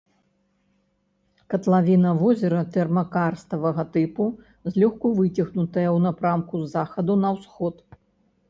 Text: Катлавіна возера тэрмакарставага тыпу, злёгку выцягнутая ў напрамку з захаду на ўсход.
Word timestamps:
Катлавіна 1.53 2.13
возера 2.21 2.61
тэрмакарставага 2.77 3.83
тыпу, 3.97 4.23
злёгку 4.73 5.07
выцягнутая 5.21 5.87
ў 5.95 6.03
напрамку 6.07 6.55
з 6.63 6.73
захаду 6.75 7.13
на 7.27 7.37
ўсход. 7.39 7.75